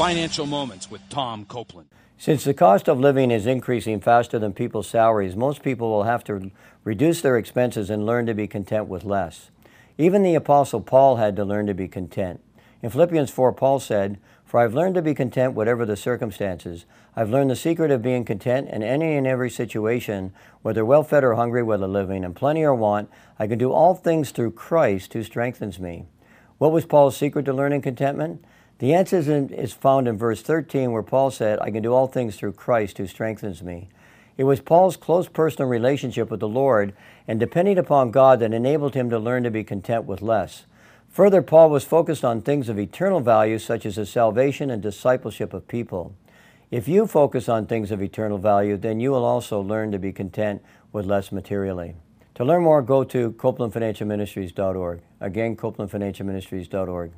Financial 0.00 0.46
Moments 0.46 0.90
with 0.90 1.06
Tom 1.10 1.44
Copeland. 1.44 1.86
Since 2.16 2.44
the 2.44 2.54
cost 2.54 2.88
of 2.88 2.98
living 2.98 3.30
is 3.30 3.46
increasing 3.46 4.00
faster 4.00 4.38
than 4.38 4.54
people's 4.54 4.88
salaries, 4.88 5.36
most 5.36 5.62
people 5.62 5.90
will 5.90 6.04
have 6.04 6.24
to 6.24 6.50
reduce 6.84 7.20
their 7.20 7.36
expenses 7.36 7.90
and 7.90 8.06
learn 8.06 8.24
to 8.24 8.32
be 8.32 8.46
content 8.46 8.88
with 8.88 9.04
less. 9.04 9.50
Even 9.98 10.22
the 10.22 10.34
Apostle 10.34 10.80
Paul 10.80 11.16
had 11.16 11.36
to 11.36 11.44
learn 11.44 11.66
to 11.66 11.74
be 11.74 11.86
content. 11.86 12.40
In 12.80 12.88
Philippians 12.88 13.30
4, 13.30 13.52
Paul 13.52 13.78
said, 13.78 14.18
For 14.42 14.60
I've 14.60 14.72
learned 14.72 14.94
to 14.94 15.02
be 15.02 15.12
content 15.12 15.52
whatever 15.52 15.84
the 15.84 15.98
circumstances. 15.98 16.86
I've 17.14 17.28
learned 17.28 17.50
the 17.50 17.54
secret 17.54 17.90
of 17.90 18.00
being 18.00 18.24
content 18.24 18.70
in 18.70 18.82
any 18.82 19.16
and 19.16 19.26
every 19.26 19.50
situation, 19.50 20.32
whether 20.62 20.82
well 20.82 21.02
fed 21.02 21.24
or 21.24 21.34
hungry, 21.34 21.62
whether 21.62 21.86
living 21.86 22.24
in 22.24 22.32
plenty 22.32 22.62
or 22.62 22.74
want. 22.74 23.10
I 23.38 23.46
can 23.46 23.58
do 23.58 23.70
all 23.70 23.94
things 23.94 24.30
through 24.30 24.52
Christ 24.52 25.12
who 25.12 25.22
strengthens 25.22 25.78
me. 25.78 26.06
What 26.56 26.72
was 26.72 26.86
Paul's 26.86 27.18
secret 27.18 27.44
to 27.44 27.52
learning 27.52 27.82
contentment? 27.82 28.42
The 28.80 28.94
answer 28.94 29.18
is 29.18 29.74
found 29.74 30.08
in 30.08 30.16
verse 30.16 30.40
13, 30.40 30.90
where 30.90 31.02
Paul 31.02 31.30
said, 31.30 31.58
I 31.60 31.70
can 31.70 31.82
do 31.82 31.92
all 31.92 32.06
things 32.06 32.36
through 32.36 32.54
Christ 32.54 32.96
who 32.96 33.06
strengthens 33.06 33.62
me. 33.62 33.90
It 34.38 34.44
was 34.44 34.62
Paul's 34.62 34.96
close 34.96 35.28
personal 35.28 35.68
relationship 35.68 36.30
with 36.30 36.40
the 36.40 36.48
Lord 36.48 36.94
and 37.28 37.38
depending 37.38 37.76
upon 37.76 38.10
God 38.10 38.40
that 38.40 38.54
enabled 38.54 38.94
him 38.94 39.10
to 39.10 39.18
learn 39.18 39.42
to 39.42 39.50
be 39.50 39.64
content 39.64 40.06
with 40.06 40.22
less. 40.22 40.64
Further, 41.10 41.42
Paul 41.42 41.68
was 41.68 41.84
focused 41.84 42.24
on 42.24 42.40
things 42.40 42.70
of 42.70 42.78
eternal 42.78 43.20
value, 43.20 43.58
such 43.58 43.84
as 43.84 43.96
the 43.96 44.06
salvation 44.06 44.70
and 44.70 44.80
discipleship 44.80 45.52
of 45.52 45.68
people. 45.68 46.14
If 46.70 46.88
you 46.88 47.06
focus 47.06 47.50
on 47.50 47.66
things 47.66 47.90
of 47.90 48.00
eternal 48.00 48.38
value, 48.38 48.78
then 48.78 48.98
you 48.98 49.10
will 49.10 49.26
also 49.26 49.60
learn 49.60 49.92
to 49.92 49.98
be 49.98 50.10
content 50.10 50.62
with 50.90 51.04
less 51.04 51.30
materially. 51.30 51.96
To 52.36 52.46
learn 52.46 52.62
more, 52.62 52.80
go 52.80 53.04
to 53.04 53.32
CopelandFinancialMinistries.org. 53.32 55.02
Again, 55.20 55.54
CopelandFinancialMinistries.org. 55.56 57.12